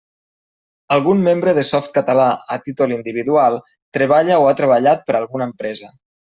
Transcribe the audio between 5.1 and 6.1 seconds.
per a alguna empresa.